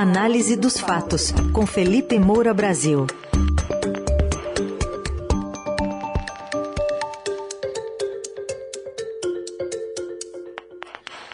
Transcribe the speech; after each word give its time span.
Análise 0.00 0.56
dos 0.56 0.78
fatos, 0.78 1.32
com 1.52 1.66
Felipe 1.66 2.20
Moura 2.20 2.54
Brasil. 2.54 3.04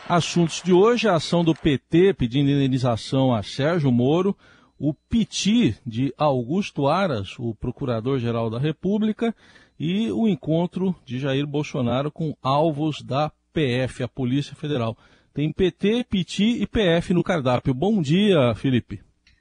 Assuntos 0.09 0.63
de 0.63 0.73
hoje: 0.73 1.07
a 1.07 1.17
ação 1.17 1.45
do 1.45 1.55
PT 1.55 2.15
pedindo 2.15 2.49
indenização 2.49 3.35
a 3.35 3.43
Sérgio 3.43 3.93
Moro, 3.93 4.35
o 4.79 4.95
piti 4.95 5.77
de 5.85 6.15
Augusto 6.17 6.89
Aras, 6.89 7.39
o 7.39 7.55
procurador-geral 7.55 8.49
da 8.49 8.59
República, 8.59 9.37
e 9.79 10.11
o 10.11 10.27
encontro 10.27 10.97
de 11.05 11.19
Jair 11.19 11.47
Bolsonaro 11.47 12.11
com 12.11 12.35
alvos 12.43 13.03
da 13.03 13.31
PF, 13.53 14.03
a 14.03 14.09
Polícia 14.09 14.57
Federal. 14.57 14.97
Tem 15.35 15.53
PT, 15.53 16.07
PT 16.09 16.45
e 16.61 16.65
PF 16.65 17.13
no 17.13 17.25
cardápio. 17.25 17.75
Bom 17.75 18.01
dia, 18.01 18.55
Felipe. 18.55 19.01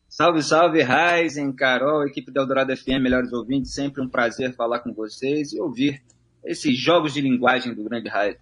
Salve, 0.09 0.41
salve, 0.41 0.81
Raizen, 0.81 1.51
Carol, 1.53 2.07
equipe 2.07 2.31
da 2.31 2.41
Eldorado 2.41 2.75
FM, 2.75 2.99
melhores 2.99 3.31
ouvintes. 3.31 3.75
Sempre 3.75 4.01
um 4.01 4.09
prazer 4.09 4.55
falar 4.55 4.79
com 4.79 4.91
vocês 4.91 5.53
e 5.53 5.61
ouvir 5.61 6.01
esses 6.43 6.75
jogos 6.75 7.13
de 7.13 7.21
linguagem 7.21 7.75
do 7.75 7.83
grande 7.83 8.09
Raizen. 8.09 8.41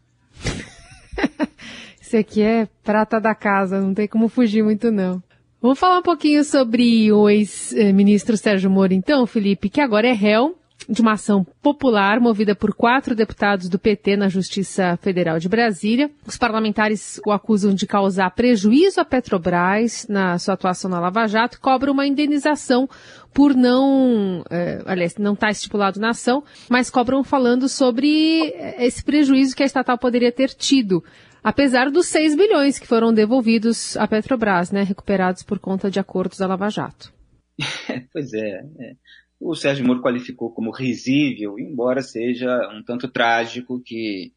Esse 2.02 2.16
aqui 2.24 2.42
é 2.42 2.70
prata 2.82 3.20
da 3.20 3.36
casa, 3.36 3.82
não 3.82 3.94
tem 3.94 4.08
como 4.08 4.30
fugir 4.30 4.64
muito 4.64 4.90
não. 4.90 5.22
Vamos 5.62 5.78
falar 5.78 6.00
um 6.00 6.04
pouquinho 6.04 6.46
sobre 6.46 7.12
o 7.12 7.30
ex-ministro 7.30 8.38
Sérgio 8.38 8.72
Moro, 8.72 8.94
então, 8.94 9.28
Felipe, 9.28 9.70
que 9.70 9.82
agora 9.82 10.08
é 10.08 10.14
réu 10.14 10.58
de 10.88 11.02
uma 11.02 11.14
ação 11.14 11.46
popular 11.62 12.20
movida 12.20 12.56
por 12.56 12.74
quatro 12.74 13.16
deputados 13.16 13.70
do 13.70 13.80
PT 13.80 14.18
na 14.18 14.28
Justiça 14.28 14.98
Federal 15.02 15.40
de 15.40 15.48
Brasília. 15.48 16.10
Os 16.26 16.38
parlamentares 16.38 17.20
o 17.26 17.32
acusam 17.32 17.74
de 17.74 17.86
causar 17.86 18.30
prejuízo 18.32 19.00
à 19.00 19.06
Petrobras 19.06 20.08
na 20.10 20.38
sua 20.38 20.54
atuação 20.54 20.90
na 20.90 21.00
Lava 21.00 21.28
Jato 21.28 21.58
e 21.58 21.60
cobram 21.60 21.94
uma 21.94 22.06
indenização 22.06 22.90
por 23.34 23.56
não, 23.56 24.44
é, 24.50 24.82
aliás, 24.86 25.16
não 25.18 25.34
está 25.34 25.50
estipulado 25.50 26.00
na 26.00 26.10
ação, 26.10 26.44
mas 26.70 26.90
cobram 26.90 27.24
falando 27.24 27.70
sobre 27.70 28.54
esse 28.78 29.04
prejuízo 29.04 29.56
que 29.56 29.64
a 29.64 29.66
estatal 29.66 29.98
poderia 29.98 30.32
ter 30.32 30.50
tido. 30.50 31.04
Apesar 31.44 31.90
dos 31.90 32.08
6 32.08 32.36
bilhões 32.36 32.78
que 32.78 32.86
foram 32.86 33.14
devolvidos 33.14 33.96
à 33.98 34.08
Petrobras, 34.08 34.72
né, 34.72 34.84
recuperados 34.84 35.42
por 35.44 35.60
conta 35.60 35.90
de 35.90 36.00
acordos 36.00 36.38
da 36.38 36.48
Lava 36.48 36.70
Jato. 36.70 37.12
pois 38.14 38.34
é, 38.34 38.60
é 38.80 38.96
o 39.42 39.56
Sérgio 39.56 39.86
Moro 39.86 40.02
qualificou 40.02 40.52
como 40.52 40.70
risível, 40.70 41.58
embora 41.58 42.04
seja 42.04 42.70
um 42.72 42.84
tanto 42.84 43.08
trágico 43.08 43.82
que 43.84 44.32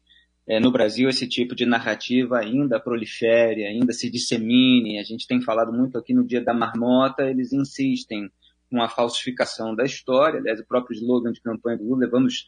é, 0.47 0.59
no 0.59 0.71
Brasil 0.71 1.07
esse 1.07 1.27
tipo 1.27 1.55
de 1.55 1.63
narrativa 1.63 2.39
ainda 2.39 2.79
prolifere, 2.79 3.65
ainda 3.65 3.93
se 3.93 4.09
dissemine. 4.09 4.99
A 4.99 5.03
gente 5.03 5.27
tem 5.27 5.39
falado 5.41 5.71
muito 5.71 5.95
aqui 5.97 6.11
no 6.11 6.25
Dia 6.25 6.43
da 6.43 6.55
Marmota, 6.55 7.29
eles 7.29 7.53
insistem 7.53 8.31
com 8.69 8.81
a 8.81 8.89
falsificação 8.89 9.75
da 9.75 9.83
história. 9.83 10.39
Aliás, 10.39 10.59
o 10.59 10.65
próprio 10.65 10.95
slogan 10.95 11.31
de 11.31 11.41
campanha 11.41 11.77
do 11.77 11.85
Lula, 11.85 12.09
vamos 12.09 12.45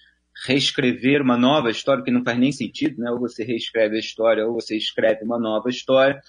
reescrever 0.47 1.21
uma 1.21 1.37
nova 1.37 1.69
história, 1.69 2.03
que 2.03 2.11
não 2.11 2.23
faz 2.23 2.39
nem 2.39 2.51
sentido, 2.51 2.99
né? 2.99 3.11
Ou 3.11 3.19
você 3.19 3.43
reescreve 3.43 3.97
a 3.97 3.99
história, 3.99 4.45
ou 4.47 4.53
você 4.53 4.75
escreve 4.75 5.23
uma 5.23 5.39
nova 5.39 5.69
história. 5.69 6.19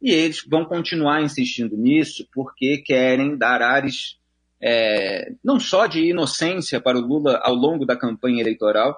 E 0.00 0.10
eles 0.10 0.42
vão 0.48 0.64
continuar 0.64 1.22
insistindo 1.22 1.76
nisso 1.76 2.26
porque 2.32 2.78
querem 2.78 3.36
dar 3.36 3.60
ares 3.60 4.19
é, 4.62 5.32
não 5.42 5.58
só 5.58 5.86
de 5.86 6.10
inocência 6.10 6.80
para 6.80 6.98
o 6.98 7.00
Lula 7.00 7.40
ao 7.42 7.54
longo 7.54 7.86
da 7.86 7.96
campanha 7.96 8.40
eleitoral, 8.40 8.96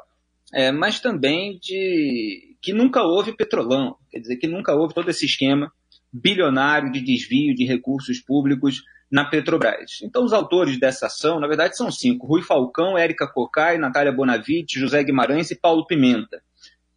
é, 0.53 0.71
mas 0.73 1.01
também 1.01 1.59
de 1.59 2.57
que 2.61 2.73
nunca 2.73 3.03
houve 3.03 3.37
petrolão, 3.37 3.97
quer 4.11 4.21
dizer, 4.21 4.37
que 4.37 4.47
nunca 4.47 4.75
houve 4.75 4.95
todo 4.95 5.11
esse 5.11 5.27
esquema 5.27 5.73
bilionário 6.13 6.93
de 6.93 7.01
desvio 7.01 7.55
de 7.55 7.65
recursos 7.65 8.21
públicos 8.21 8.83
na 9.11 9.25
Petrobras. 9.25 10.01
Então, 10.03 10.25
os 10.25 10.33
autores 10.33 10.79
dessa 10.79 11.07
ação, 11.07 11.39
na 11.39 11.47
verdade, 11.47 11.77
são 11.77 11.91
cinco: 11.91 12.27
Rui 12.27 12.43
Falcão, 12.43 12.97
Érica 12.97 13.27
Cocai, 13.27 13.79
Natália 13.79 14.13
Bonavite, 14.13 14.81
José 14.81 15.03
Guimarães 15.05 15.51
e 15.51 15.59
Paulo 15.59 15.87
Pimenta. 15.87 16.43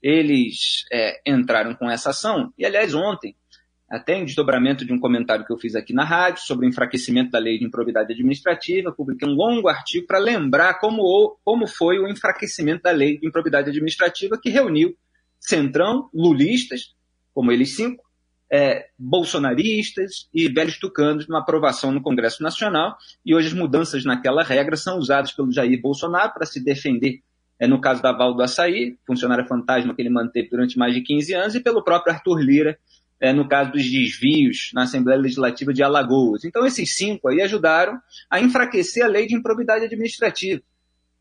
Eles 0.02 0.86
é, 0.92 1.20
entraram 1.26 1.74
com 1.74 1.90
essa 1.90 2.12
ação, 2.12 2.54
e 2.58 2.66
aliás, 2.66 2.94
ontem, 2.94 3.36
até 3.90 4.18
em 4.18 4.26
desdobramento 4.26 4.86
de 4.86 4.92
um 4.92 5.00
comentário 5.00 5.46
que 5.46 5.54
eu 5.54 5.58
fiz 5.58 5.76
aqui 5.76 5.94
na 5.94 6.04
rádio 6.04 6.42
sobre 6.42 6.66
o 6.66 6.70
enfraquecimento 6.70 7.32
da 7.32 7.40
lei 7.40 7.60
de 7.60 7.66
improbidade 7.66 8.12
administrativa, 8.12 8.92
publiquei 8.92 9.28
um 9.28 9.34
longo 9.34 9.68
artigo 9.68 10.08
para 10.08 10.18
lembrar 10.18 10.80
como, 10.80 11.38
como 11.44 11.68
foi 11.68 12.00
o 12.00 12.08
enfraquecimento 12.08 12.84
da 12.84 12.92
lei 12.92 13.20
de 13.20 13.28
improbidade 13.28 13.70
administrativa 13.70 14.40
que 14.42 14.50
reuniu 14.50 14.96
centrão, 15.40 16.10
lulistas, 16.14 16.96
como 17.34 17.52
eles 17.52 17.76
cinco, 17.76 18.04
é, 18.52 18.88
bolsonaristas 18.98 20.28
e 20.34 20.48
velhos 20.48 20.80
tucanos 20.80 21.28
numa 21.28 21.40
aprovação 21.40 21.92
no 21.92 22.02
Congresso 22.02 22.42
Nacional, 22.42 22.98
e 23.26 23.36
hoje 23.36 23.50
as 23.50 23.54
mudanças 23.54 24.04
naquela 24.04 24.44
regra 24.44 24.76
são 24.76 24.98
usadas 24.98 25.32
pelo 25.32 25.52
Jair 25.52 25.80
Bolsonaro 25.82 26.34
para 26.34 26.46
se 26.46 26.64
defender, 26.64 27.22
é, 27.60 27.68
no 27.68 27.80
caso 27.80 28.02
da 28.02 28.12
Val 28.12 28.34
do 28.34 28.42
Açaí, 28.42 28.98
funcionária 29.06 29.46
fantasma 29.46 29.94
que 29.96 30.02
ele 30.02 30.10
manteve 30.10 30.50
durante 30.50 30.78
mais 30.78 30.94
de 30.94 31.02
15 31.02 31.34
anos, 31.34 31.56
e 31.56 31.60
pelo 31.60 31.84
próprio 31.84 32.14
Arthur 32.14 32.40
Lira, 32.40 32.80
é, 33.20 33.32
no 33.32 33.48
caso 33.48 33.72
dos 33.72 33.84
desvios 33.84 34.72
na 34.74 34.84
Assembleia 34.84 35.20
Legislativa 35.20 35.74
de 35.74 35.84
Alagoas. 35.84 36.44
Então, 36.44 36.66
esses 36.66 36.96
cinco 36.96 37.28
aí 37.28 37.42
ajudaram 37.42 38.00
a 38.30 38.40
enfraquecer 38.40 39.04
a 39.04 39.08
lei 39.08 39.26
de 39.26 39.36
improbidade 39.36 39.86
administrativa. 39.86 40.62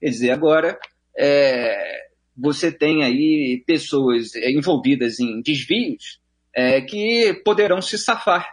Quer 0.00 0.10
dizer, 0.10 0.30
agora 0.30 0.78
é, 1.16 2.04
você 2.36 2.70
tem 2.72 3.04
aí 3.04 3.62
pessoas 3.66 4.34
é, 4.34 4.50
envolvidas 4.50 5.20
em 5.20 5.40
desvios 5.40 6.20
é, 6.54 6.80
que 6.80 7.40
poderão 7.44 7.80
se 7.80 7.96
safar. 7.96 8.48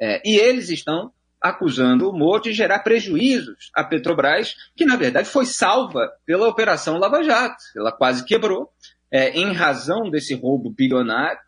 É, 0.00 0.20
e 0.24 0.36
eles 0.36 0.68
estão 0.70 1.12
acusando 1.40 2.08
o 2.08 2.12
Moro 2.12 2.42
de 2.42 2.52
gerar 2.52 2.78
prejuízos 2.80 3.70
à 3.74 3.84
Petrobras, 3.84 4.54
que 4.74 4.86
na 4.86 4.96
verdade 4.96 5.28
foi 5.28 5.44
salva 5.44 6.10
pela 6.24 6.48
Operação 6.48 6.98
Lava 6.98 7.22
Jato. 7.22 7.62
Ela 7.76 7.92
quase 7.92 8.24
quebrou 8.24 8.70
é, 9.10 9.30
em 9.30 9.52
razão 9.52 10.10
desse 10.10 10.34
roubo 10.34 10.70
bilionário 10.70 11.38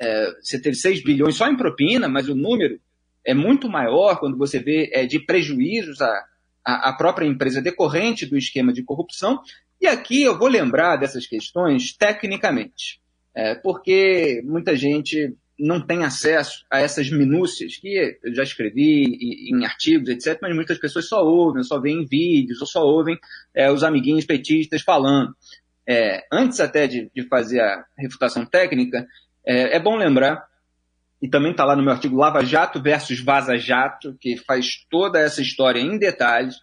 é, 0.00 0.32
você 0.40 0.60
teve 0.60 0.76
6 0.76 1.02
bilhões 1.02 1.36
só 1.36 1.48
em 1.48 1.56
propina, 1.56 2.08
mas 2.08 2.28
o 2.28 2.34
número 2.34 2.80
é 3.24 3.34
muito 3.34 3.68
maior 3.68 4.18
quando 4.18 4.36
você 4.36 4.58
vê 4.58 4.90
é, 4.92 5.04
de 5.04 5.18
prejuízos 5.18 6.00
à, 6.00 6.24
à, 6.64 6.92
própria 6.92 7.26
empresa 7.26 7.60
decorrente 7.60 8.26
do 8.26 8.36
esquema 8.36 8.72
de 8.72 8.82
corrupção. 8.82 9.40
E 9.80 9.86
aqui 9.86 10.22
eu 10.22 10.38
vou 10.38 10.48
lembrar 10.48 10.96
dessas 10.96 11.26
questões 11.26 11.92
tecnicamente, 11.96 13.00
é, 13.34 13.54
porque 13.54 14.42
muita 14.44 14.76
gente 14.76 15.36
não 15.58 15.84
tem 15.84 16.04
acesso 16.04 16.64
a 16.70 16.80
essas 16.80 17.10
minúcias 17.10 17.76
que 17.76 18.16
eu 18.22 18.32
já 18.32 18.44
escrevi 18.44 19.50
em 19.52 19.64
artigos, 19.64 20.08
etc., 20.08 20.38
mas 20.40 20.54
muitas 20.54 20.78
pessoas 20.78 21.08
só 21.08 21.24
ouvem, 21.24 21.64
só 21.64 21.80
veem 21.80 22.06
vídeos, 22.06 22.60
ou 22.60 22.66
só 22.66 22.84
ouvem 22.84 23.18
é, 23.52 23.70
os 23.70 23.82
amiguinhos 23.82 24.24
petistas 24.24 24.82
falando. 24.82 25.34
É, 25.86 26.24
antes 26.30 26.60
até 26.60 26.86
de, 26.86 27.10
de, 27.14 27.22
fazer 27.28 27.60
a 27.60 27.84
refutação 27.98 28.44
técnica, 28.44 29.06
é, 29.48 29.76
é 29.76 29.80
bom 29.80 29.96
lembrar, 29.96 30.46
e 31.22 31.28
também 31.28 31.52
está 31.52 31.64
lá 31.64 31.74
no 31.74 31.82
meu 31.82 31.92
artigo 31.92 32.16
Lava 32.16 32.44
Jato 32.44 32.80
versus 32.82 33.20
Vaza 33.20 33.56
Jato, 33.56 34.14
que 34.20 34.36
faz 34.36 34.86
toda 34.90 35.18
essa 35.18 35.40
história 35.40 35.80
em 35.80 35.98
detalhes, 35.98 36.56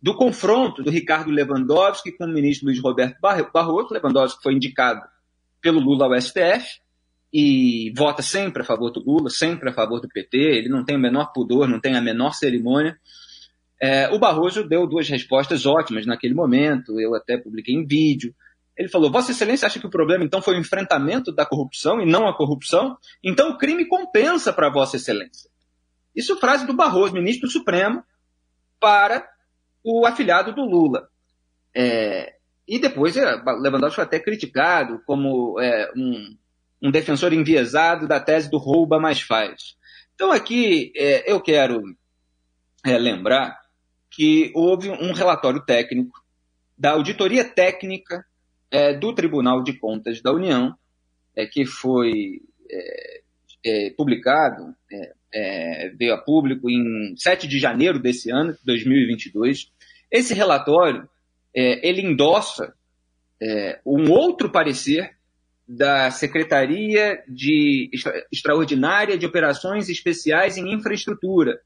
do 0.00 0.16
confronto 0.16 0.82
do 0.82 0.90
Ricardo 0.90 1.30
Lewandowski 1.30 2.10
com 2.10 2.24
o 2.24 2.32
ministro 2.32 2.66
Luiz 2.66 2.80
Roberto 2.80 3.18
Barroso. 3.20 3.92
Lewandowski 3.92 4.42
foi 4.42 4.54
indicado 4.54 5.02
pelo 5.60 5.78
Lula 5.78 6.06
ao 6.06 6.20
STF 6.20 6.80
e 7.32 7.92
vota 7.96 8.20
sempre 8.20 8.62
a 8.62 8.64
favor 8.64 8.90
do 8.90 9.00
Lula, 9.00 9.30
sempre 9.30 9.70
a 9.70 9.72
favor 9.72 10.00
do 10.00 10.08
PT. 10.08 10.36
Ele 10.36 10.68
não 10.68 10.84
tem 10.84 10.96
o 10.96 11.00
menor 11.00 11.32
pudor, 11.32 11.68
não 11.68 11.78
tem 11.78 11.94
a 11.94 12.00
menor 12.00 12.32
cerimônia. 12.32 12.98
É, 13.80 14.08
o 14.08 14.18
Barroso 14.18 14.66
deu 14.66 14.86
duas 14.86 15.08
respostas 15.08 15.66
ótimas 15.66 16.06
naquele 16.06 16.34
momento, 16.34 17.00
eu 17.00 17.14
até 17.14 17.36
publiquei 17.36 17.74
em 17.74 17.86
vídeo. 17.86 18.34
Ele 18.82 18.90
falou: 18.90 19.12
Vossa 19.12 19.30
Excelência 19.30 19.66
acha 19.66 19.78
que 19.78 19.86
o 19.86 19.90
problema 19.90 20.24
então 20.24 20.42
foi 20.42 20.56
o 20.56 20.58
enfrentamento 20.58 21.30
da 21.30 21.46
corrupção 21.46 22.00
e 22.00 22.04
não 22.04 22.26
a 22.26 22.36
corrupção? 22.36 22.98
Então 23.22 23.50
o 23.50 23.56
crime 23.56 23.86
compensa 23.86 24.52
para 24.52 24.68
Vossa 24.68 24.96
Excelência. 24.96 25.48
Isso 26.16 26.36
frase 26.40 26.66
do 26.66 26.74
Barroso, 26.74 27.14
ministro 27.14 27.48
Supremo, 27.48 28.02
para 28.80 29.24
o 29.84 30.04
afilhado 30.04 30.52
do 30.52 30.62
Lula. 30.62 31.08
É, 31.72 32.34
e 32.66 32.80
depois 32.80 33.16
é, 33.16 33.24
Lewandowski 33.24 33.94
foi 33.94 34.04
até 34.04 34.18
criticado 34.18 35.00
como 35.06 35.60
é, 35.60 35.92
um, 35.96 36.36
um, 36.82 36.90
defensor 36.90 37.32
enviesado 37.32 38.08
da 38.08 38.18
tese 38.18 38.50
do 38.50 38.58
rouba 38.58 38.98
mais 38.98 39.20
faz. 39.20 39.76
Então 40.16 40.32
aqui 40.32 40.92
é, 40.96 41.30
eu 41.30 41.40
quero 41.40 41.80
é, 42.84 42.98
lembrar 42.98 43.56
que 44.10 44.50
houve 44.56 44.90
um 44.90 45.12
relatório 45.12 45.64
técnico 45.64 46.20
da 46.76 46.90
auditoria 46.90 47.44
técnica 47.44 48.26
é, 48.72 48.94
do 48.94 49.14
Tribunal 49.14 49.62
de 49.62 49.74
Contas 49.74 50.22
da 50.22 50.32
União, 50.32 50.74
é, 51.36 51.46
que 51.46 51.66
foi 51.66 52.40
é, 52.70 53.20
é 53.64 53.90
publicado, 53.90 54.74
é, 54.90 55.12
é, 55.34 55.88
veio 55.90 56.14
a 56.14 56.18
público 56.18 56.70
em 56.70 57.14
7 57.16 57.46
de 57.46 57.58
janeiro 57.58 57.98
desse 57.98 58.30
ano, 58.30 58.56
2022. 58.64 59.70
Esse 60.10 60.34
relatório, 60.34 61.08
ele 61.54 62.02
endossa 62.02 62.74
um 63.84 64.10
outro 64.10 64.50
parecer 64.50 65.16
da 65.66 66.10
Secretaria 66.10 67.22
de 67.26 67.90
Extraordinária 68.30 69.16
de 69.16 69.24
Operações 69.24 69.88
Especiais 69.88 70.58
em 70.58 70.72
Infraestrutura. 70.72 71.60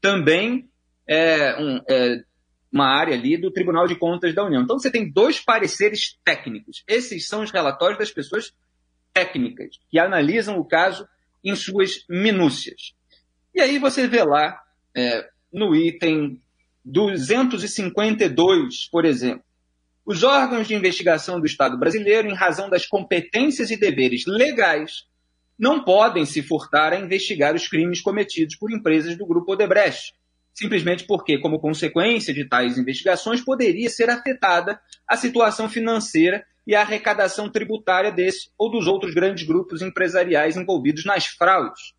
Também 0.00 0.68
é, 1.06 1.60
um, 1.60 1.80
é, 1.88 2.24
uma 2.72 2.86
área 2.86 3.14
ali 3.14 3.36
do 3.36 3.50
Tribunal 3.50 3.86
de 3.86 3.96
Contas 3.96 4.34
da 4.34 4.44
União. 4.44 4.62
Então 4.62 4.78
você 4.78 4.90
tem 4.90 5.10
dois 5.10 5.38
pareceres 5.38 6.18
técnicos. 6.24 6.82
Esses 6.88 7.28
são 7.28 7.42
os 7.42 7.50
relatórios 7.50 7.98
das 7.98 8.10
pessoas 8.10 8.52
técnicas 9.12 9.78
que 9.90 9.98
analisam 9.98 10.58
o 10.58 10.64
caso 10.64 11.06
em 11.44 11.54
suas 11.54 12.04
minúcias. 12.08 12.94
E 13.54 13.60
aí 13.60 13.78
você 13.78 14.08
vê 14.08 14.24
lá 14.24 14.58
é, 14.96 15.28
no 15.52 15.76
item 15.76 16.40
252, 16.84 18.88
por 18.90 19.04
exemplo, 19.04 19.44
os 20.04 20.24
órgãos 20.24 20.66
de 20.66 20.74
investigação 20.74 21.38
do 21.38 21.46
Estado 21.46 21.78
brasileiro, 21.78 22.28
em 22.28 22.34
razão 22.34 22.68
das 22.68 22.86
competências 22.86 23.70
e 23.70 23.76
deveres 23.76 24.24
legais, 24.26 25.04
não 25.58 25.84
podem 25.84 26.24
se 26.24 26.42
furtar 26.42 26.92
a 26.92 26.98
investigar 26.98 27.54
os 27.54 27.68
crimes 27.68 28.00
cometidos 28.00 28.56
por 28.56 28.72
empresas 28.72 29.16
do 29.16 29.26
Grupo 29.26 29.52
Odebrecht, 29.52 30.14
simplesmente 30.54 31.04
porque, 31.06 31.38
como 31.38 31.60
consequência 31.60 32.32
de 32.32 32.48
tais 32.48 32.78
investigações, 32.78 33.40
poderia 33.40 33.88
ser 33.88 34.10
afetada 34.10 34.80
a 35.08 35.16
situação 35.16 35.68
financeira 35.68 36.44
e 36.66 36.74
a 36.74 36.82
arrecadação 36.82 37.50
tributária 37.50 38.12
desse 38.12 38.50
ou 38.56 38.70
dos 38.70 38.86
outros 38.86 39.14
grandes 39.14 39.46
grupos 39.46 39.82
empresariais 39.82 40.56
envolvidos 40.56 41.04
nas 41.04 41.26
fraudes. 41.26 41.94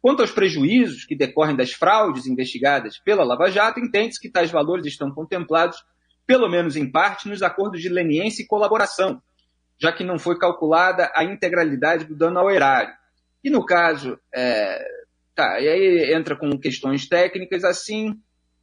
Quanto 0.00 0.20
aos 0.20 0.30
prejuízos 0.30 1.04
que 1.04 1.16
decorrem 1.16 1.56
das 1.56 1.72
fraudes 1.72 2.26
investigadas 2.26 2.98
pela 2.98 3.24
Lava 3.24 3.50
Jato, 3.50 3.80
entende-se 3.80 4.20
que 4.20 4.30
tais 4.30 4.50
valores 4.50 4.86
estão 4.86 5.10
contemplados 5.10 5.84
pelo 6.26 6.48
menos 6.48 6.76
em 6.76 6.90
parte, 6.90 7.28
nos 7.28 7.42
acordos 7.42 7.80
de 7.80 7.88
leniência 7.88 8.42
e 8.42 8.46
colaboração, 8.46 9.22
já 9.80 9.90
que 9.90 10.04
não 10.04 10.18
foi 10.18 10.38
calculada 10.38 11.10
a 11.14 11.24
integralidade 11.24 12.04
do 12.04 12.14
dano 12.14 12.38
ao 12.38 12.50
erário. 12.50 12.92
E 13.42 13.48
no 13.48 13.64
caso, 13.64 14.18
é, 14.34 14.86
tá, 15.38 15.60
e 15.60 15.68
aí 15.68 16.12
entra 16.12 16.34
com 16.34 16.58
questões 16.58 17.08
técnicas, 17.08 17.62
assim, 17.62 18.18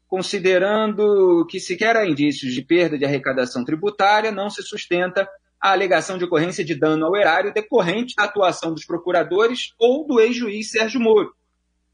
considerando 0.08 1.48
que 1.50 1.58
sequer 1.58 1.96
há 1.96 2.06
indícios 2.06 2.54
de 2.54 2.62
perda 2.62 2.98
de 2.98 3.06
arrecadação 3.06 3.64
tributária, 3.64 4.30
não 4.30 4.50
se 4.50 4.62
sustenta 4.62 5.26
a 5.62 5.72
alegação 5.72 6.18
de 6.18 6.26
ocorrência 6.26 6.66
de 6.66 6.76
dano 6.76 7.06
ao 7.06 7.16
erário 7.16 7.54
decorrente 7.54 8.14
da 8.14 8.26
atuação 8.26 8.74
dos 8.74 8.86
procuradores 8.86 9.74
ou 9.80 10.06
do 10.06 10.20
ex-juiz 10.20 10.72
Sérgio 10.72 11.00
Moro. 11.00 11.34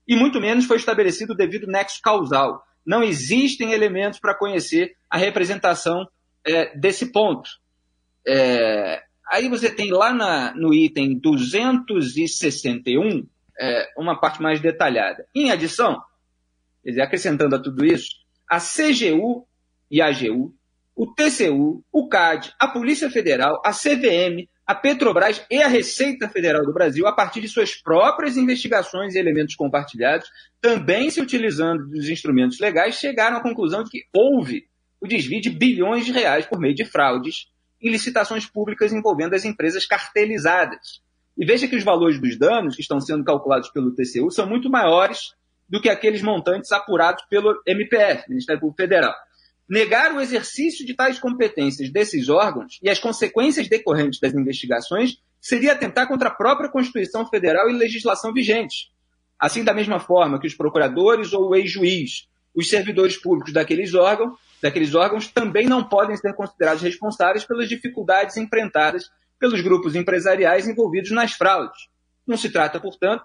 E 0.07 0.15
muito 0.15 0.41
menos 0.41 0.65
foi 0.65 0.77
estabelecido 0.77 1.33
o 1.33 1.37
devido 1.37 1.67
nexo 1.67 2.01
causal, 2.01 2.63
não 2.83 3.03
existem 3.03 3.73
elementos 3.73 4.19
para 4.19 4.33
conhecer 4.33 4.95
a 5.07 5.15
representação 5.15 6.07
é, 6.43 6.75
desse 6.75 7.11
ponto. 7.11 7.47
É, 8.27 9.03
aí 9.31 9.47
você 9.47 9.69
tem 9.69 9.91
lá 9.91 10.11
na, 10.11 10.55
no 10.55 10.73
item 10.73 11.19
261 11.19 13.27
é, 13.61 13.87
uma 13.95 14.19
parte 14.19 14.41
mais 14.41 14.59
detalhada. 14.59 15.27
Em 15.35 15.51
adição, 15.51 16.01
dizer, 16.83 17.01
acrescentando 17.01 17.55
a 17.55 17.59
tudo 17.59 17.85
isso, 17.85 18.09
a 18.49 18.57
CGU 18.57 19.45
e 19.89 20.01
a 20.01 20.07
AGU, 20.07 20.53
o 20.95 21.13
TCU, 21.13 21.83
o 21.91 22.09
CAD, 22.09 22.53
a 22.59 22.67
Polícia 22.67 23.09
Federal, 23.09 23.61
a 23.63 23.71
CVM, 23.71 24.49
a 24.65 24.75
Petrobras 24.75 25.45
e 25.49 25.61
a 25.61 25.67
Receita 25.67 26.27
Federal 26.27 26.63
do 26.63 26.73
Brasil, 26.73 27.05
a 27.07 27.13
partir 27.13 27.41
de 27.41 27.47
suas 27.47 27.75
próprias 27.75 28.35
investigações 28.35 29.13
e 29.13 29.19
elementos 29.19 29.55
compartilhados, 29.55 30.29
também 30.59 31.09
se 31.09 31.21
utilizando 31.21 31.87
dos 31.87 32.09
instrumentos 32.09 32.59
legais, 32.59 32.95
chegaram 32.95 33.37
à 33.37 33.41
conclusão 33.41 33.83
de 33.83 33.89
que 33.89 34.03
houve 34.13 34.65
o 34.99 35.07
desvio 35.07 35.41
de 35.41 35.49
bilhões 35.49 36.05
de 36.05 36.11
reais 36.11 36.45
por 36.45 36.59
meio 36.59 36.75
de 36.75 36.85
fraudes 36.85 37.47
em 37.81 37.89
licitações 37.89 38.45
públicas 38.45 38.93
envolvendo 38.93 39.33
as 39.33 39.43
empresas 39.43 39.85
cartelizadas. 39.85 41.01
E 41.37 41.45
veja 41.45 41.67
que 41.67 41.75
os 41.75 41.83
valores 41.83 42.19
dos 42.19 42.37
danos 42.37 42.75
que 42.75 42.81
estão 42.81 42.99
sendo 42.99 43.23
calculados 43.23 43.69
pelo 43.69 43.93
TCU 43.93 44.29
são 44.31 44.45
muito 44.45 44.69
maiores 44.69 45.33
do 45.69 45.81
que 45.81 45.89
aqueles 45.89 46.21
montantes 46.21 46.71
apurados 46.71 47.23
pelo 47.29 47.61
MPF, 47.65 48.29
Ministério 48.29 48.59
Público 48.59 48.81
Federal. 48.81 49.15
Negar 49.69 50.13
o 50.13 50.19
exercício 50.19 50.85
de 50.85 50.93
tais 50.93 51.17
competências 51.17 51.89
desses 51.89 52.27
órgãos 52.27 52.77
e 52.83 52.89
as 52.89 52.99
consequências 52.99 53.69
decorrentes 53.69 54.19
das 54.19 54.33
investigações 54.33 55.17
seria 55.39 55.71
atentar 55.71 56.07
contra 56.09 56.27
a 56.27 56.33
própria 56.33 56.69
Constituição 56.69 57.25
Federal 57.25 57.69
e 57.69 57.73
legislação 57.73 58.33
vigente. 58.33 58.91
Assim, 59.39 59.63
da 59.63 59.73
mesma 59.73 59.99
forma 59.99 60.39
que 60.39 60.45
os 60.45 60.53
procuradores 60.53 61.31
ou 61.31 61.49
o 61.49 61.55
ex-juiz, 61.55 62.27
os 62.53 62.69
servidores 62.69 63.15
públicos 63.15 63.53
daqueles 63.53 63.93
órgãos, 63.93 64.37
daqueles 64.61 64.93
órgãos 64.93 65.29
também 65.29 65.67
não 65.67 65.83
podem 65.83 66.17
ser 66.17 66.35
considerados 66.35 66.83
responsáveis 66.83 67.45
pelas 67.45 67.69
dificuldades 67.69 68.35
enfrentadas 68.35 69.09
pelos 69.41 69.59
grupos 69.59 69.95
empresariais 69.95 70.67
envolvidos 70.67 71.09
nas 71.09 71.31
fraudes. 71.31 71.89
Não 72.27 72.37
se 72.37 72.51
trata, 72.51 72.79
portanto, 72.79 73.23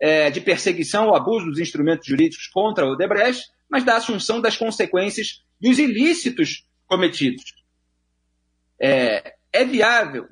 é, 0.00 0.28
de 0.28 0.40
perseguição 0.40 1.06
ou 1.06 1.14
abuso 1.14 1.46
dos 1.46 1.60
instrumentos 1.60 2.04
jurídicos 2.04 2.48
contra 2.48 2.84
o 2.84 2.94
Odebrecht, 2.94 3.44
mas 3.70 3.84
da 3.84 3.96
assunção 3.96 4.40
das 4.40 4.56
consequências 4.56 5.44
dos 5.60 5.78
ilícitos 5.78 6.68
cometidos. 6.88 7.44
É, 8.80 9.36
é 9.52 9.64
viável 9.64 10.26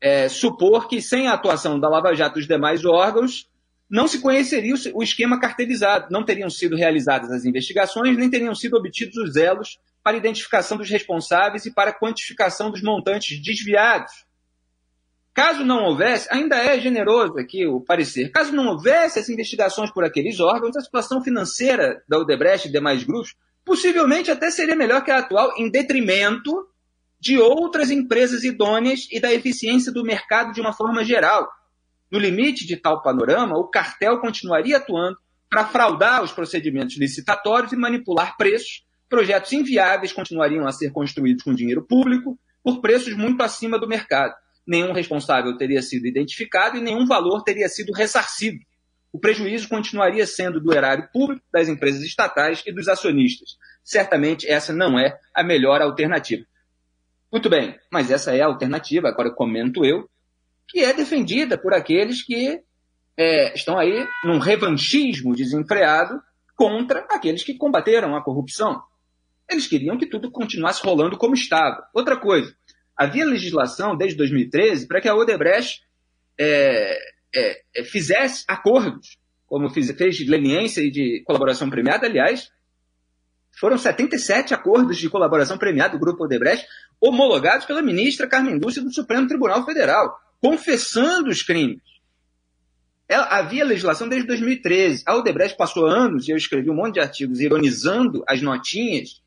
é, 0.00 0.28
supor 0.28 0.88
que, 0.88 1.00
sem 1.00 1.28
a 1.28 1.34
atuação 1.34 1.78
da 1.78 1.88
Lava 1.88 2.12
Jato 2.12 2.38
e 2.38 2.40
dos 2.40 2.48
demais 2.48 2.84
órgãos, 2.84 3.48
não 3.88 4.08
se 4.08 4.20
conheceria 4.20 4.74
o 4.94 5.02
esquema 5.02 5.38
cartelizado, 5.38 6.08
não 6.10 6.24
teriam 6.24 6.50
sido 6.50 6.74
realizadas 6.74 7.30
as 7.30 7.44
investigações, 7.44 8.16
nem 8.16 8.28
teriam 8.28 8.54
sido 8.54 8.76
obtidos 8.76 9.16
os 9.16 9.36
elos 9.36 9.78
para 10.04 10.18
identificação 10.18 10.76
dos 10.76 10.90
responsáveis 10.90 11.64
e 11.64 11.72
para 11.72 11.92
quantificação 11.92 12.70
dos 12.70 12.82
montantes 12.82 13.42
desviados. 13.42 14.12
Caso 15.32 15.64
não 15.64 15.82
houvesse, 15.82 16.28
ainda 16.30 16.56
é 16.56 16.78
generoso 16.78 17.38
aqui 17.38 17.66
o 17.66 17.80
parecer, 17.80 18.30
caso 18.30 18.52
não 18.52 18.68
houvesse 18.68 19.18
as 19.18 19.28
investigações 19.28 19.90
por 19.90 20.04
aqueles 20.04 20.38
órgãos, 20.38 20.76
a 20.76 20.80
situação 20.80 21.20
financeira 21.20 22.04
da 22.06 22.18
Odebrecht 22.18 22.68
e 22.68 22.70
demais 22.70 23.02
grupos 23.02 23.34
possivelmente 23.64 24.30
até 24.30 24.50
seria 24.50 24.76
melhor 24.76 25.02
que 25.02 25.10
a 25.10 25.18
atual, 25.18 25.54
em 25.56 25.70
detrimento 25.70 26.68
de 27.18 27.38
outras 27.38 27.90
empresas 27.90 28.44
idôneas 28.44 29.08
e 29.10 29.18
da 29.18 29.32
eficiência 29.32 29.90
do 29.90 30.04
mercado 30.04 30.52
de 30.52 30.60
uma 30.60 30.74
forma 30.74 31.02
geral. 31.02 31.48
No 32.10 32.18
limite 32.18 32.66
de 32.66 32.76
tal 32.76 33.02
panorama, 33.02 33.58
o 33.58 33.68
cartel 33.68 34.20
continuaria 34.20 34.76
atuando 34.76 35.16
para 35.48 35.64
fraudar 35.64 36.22
os 36.22 36.32
procedimentos 36.32 36.98
licitatórios 36.98 37.72
e 37.72 37.76
manipular 37.76 38.36
preços. 38.36 38.84
Projetos 39.08 39.52
inviáveis 39.52 40.12
continuariam 40.12 40.66
a 40.66 40.72
ser 40.72 40.90
construídos 40.90 41.44
com 41.44 41.54
dinheiro 41.54 41.82
público 41.82 42.38
por 42.62 42.80
preços 42.80 43.14
muito 43.14 43.42
acima 43.42 43.78
do 43.78 43.88
mercado. 43.88 44.34
Nenhum 44.66 44.92
responsável 44.92 45.56
teria 45.56 45.82
sido 45.82 46.06
identificado 46.06 46.76
e 46.76 46.80
nenhum 46.80 47.06
valor 47.06 47.42
teria 47.42 47.68
sido 47.68 47.92
ressarcido 47.92 48.58
o 49.14 49.18
prejuízo 49.20 49.68
continuaria 49.68 50.26
sendo 50.26 50.60
do 50.60 50.74
erário 50.74 51.08
público, 51.12 51.40
das 51.52 51.68
empresas 51.68 52.02
estatais 52.02 52.64
e 52.66 52.72
dos 52.72 52.88
acionistas. 52.88 53.56
Certamente 53.84 54.44
essa 54.50 54.72
não 54.72 54.98
é 54.98 55.16
a 55.32 55.44
melhor 55.44 55.80
alternativa. 55.80 56.44
Muito 57.30 57.48
bem, 57.48 57.78
mas 57.92 58.10
essa 58.10 58.34
é 58.34 58.40
a 58.40 58.46
alternativa, 58.46 59.08
agora 59.08 59.30
comento 59.30 59.84
eu, 59.84 60.10
que 60.66 60.80
é 60.80 60.92
defendida 60.92 61.56
por 61.56 61.72
aqueles 61.72 62.24
que 62.24 62.60
é, 63.16 63.54
estão 63.54 63.78
aí 63.78 64.04
num 64.24 64.40
revanchismo 64.40 65.36
desenfreado 65.36 66.20
contra 66.56 67.06
aqueles 67.08 67.44
que 67.44 67.54
combateram 67.54 68.16
a 68.16 68.24
corrupção. 68.24 68.82
Eles 69.48 69.66
queriam 69.66 69.98
que 69.98 70.06
tudo 70.06 70.30
continuasse 70.30 70.82
rolando 70.82 71.18
como 71.18 71.34
estava. 71.34 71.86
Outra 71.92 72.16
coisa, 72.16 72.54
havia 72.96 73.24
legislação 73.24 73.96
desde 73.96 74.16
2013 74.16 74.86
para 74.86 75.00
que 75.00 75.08
a 75.08 75.14
Odebrecht 75.14 75.82
é, 76.38 76.98
é, 77.34 77.62
é, 77.76 77.84
fizesse 77.84 78.44
acordos, 78.48 79.18
como 79.46 79.68
fiz, 79.68 79.90
fez 79.92 80.16
de 80.16 80.24
leniência 80.24 80.80
e 80.80 80.90
de 80.90 81.22
colaboração 81.26 81.68
premiada, 81.68 82.06
aliás, 82.06 82.50
foram 83.58 83.78
77 83.78 84.52
acordos 84.52 84.96
de 84.98 85.08
colaboração 85.08 85.56
premiada 85.56 85.92
do 85.92 86.00
Grupo 86.00 86.24
Odebrecht, 86.24 86.66
homologados 87.00 87.66
pela 87.66 87.82
ministra 87.82 88.26
Carmen 88.26 88.58
Lúcia 88.58 88.82
do 88.82 88.92
Supremo 88.92 89.28
Tribunal 89.28 89.64
Federal, 89.64 90.18
confessando 90.40 91.28
os 91.28 91.42
crimes. 91.42 91.82
Ela, 93.08 93.26
havia 93.26 93.64
legislação 93.64 94.08
desde 94.08 94.26
2013. 94.26 95.04
A 95.06 95.14
Odebrecht 95.14 95.56
passou 95.56 95.86
anos, 95.86 96.26
e 96.26 96.32
eu 96.32 96.36
escrevi 96.36 96.70
um 96.70 96.74
monte 96.74 96.94
de 96.94 97.00
artigos 97.00 97.40
ironizando 97.40 98.24
as 98.26 98.42
notinhas, 98.42 99.22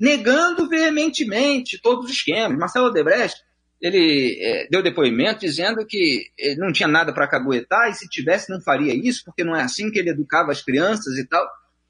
negando 0.00 0.66
veementemente 0.66 1.80
todos 1.80 2.06
os 2.06 2.10
esquemas. 2.12 2.58
Marcelo 2.58 2.86
Odebrecht 2.86 3.36
ele 3.80 4.38
é, 4.40 4.68
deu 4.68 4.82
depoimento 4.82 5.40
dizendo 5.40 5.86
que 5.86 6.30
ele 6.36 6.56
não 6.56 6.72
tinha 6.72 6.88
nada 6.88 7.12
para 7.12 7.28
caguetar 7.28 7.88
e 7.88 7.94
se 7.94 8.08
tivesse 8.08 8.50
não 8.50 8.60
faria 8.60 8.94
isso, 8.94 9.24
porque 9.24 9.42
não 9.42 9.56
é 9.56 9.62
assim 9.62 9.90
que 9.90 9.98
ele 9.98 10.10
educava 10.10 10.52
as 10.52 10.62
crianças 10.62 11.16
e 11.16 11.26
tal. 11.26 11.46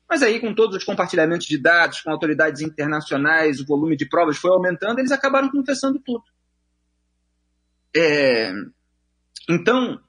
Mas 0.08 0.22
aí, 0.22 0.40
com 0.40 0.54
todos 0.54 0.76
os 0.76 0.84
compartilhamentos 0.84 1.46
de 1.46 1.56
dados 1.56 2.00
com 2.00 2.10
autoridades 2.10 2.62
internacionais, 2.62 3.60
o 3.60 3.66
volume 3.66 3.96
de 3.96 4.08
provas 4.08 4.36
foi 4.36 4.50
aumentando, 4.50 4.98
eles 4.98 5.12
acabaram 5.12 5.50
confessando 5.50 6.00
tudo. 6.00 6.24
É, 7.96 8.52
então, 9.48 10.00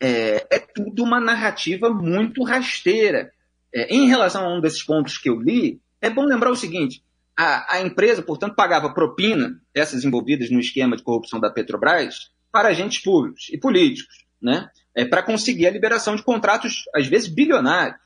é, 0.00 0.46
é, 0.50 0.58
tudo 0.58 1.02
uma 1.02 1.20
narrativa 1.20 1.88
muito 1.88 2.42
rasteira. 2.42 3.32
É, 3.74 3.92
em 3.94 4.08
relação 4.08 4.44
a 4.44 4.56
um 4.56 4.60
desses 4.60 4.82
pontos 4.82 5.18
que 5.18 5.28
eu 5.28 5.40
li, 5.40 5.80
é 6.00 6.10
bom 6.10 6.24
lembrar 6.24 6.50
o 6.50 6.56
seguinte: 6.56 7.02
a, 7.38 7.76
a 7.76 7.80
empresa, 7.82 8.22
portanto, 8.22 8.54
pagava 8.54 8.92
propina, 8.92 9.60
essas 9.74 10.04
envolvidas 10.04 10.50
no 10.50 10.60
esquema 10.60 10.96
de 10.96 11.02
corrupção 11.02 11.40
da 11.40 11.50
Petrobras, 11.50 12.30
para 12.50 12.68
agentes 12.68 13.02
públicos 13.02 13.48
e 13.50 13.58
políticos, 13.58 14.24
né? 14.40 14.70
É, 14.94 15.04
para 15.06 15.22
conseguir 15.22 15.66
a 15.66 15.70
liberação 15.70 16.14
de 16.14 16.22
contratos, 16.22 16.84
às 16.94 17.06
vezes 17.06 17.28
bilionários. 17.28 17.98